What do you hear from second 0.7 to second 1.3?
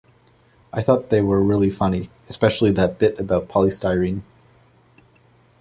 I thought they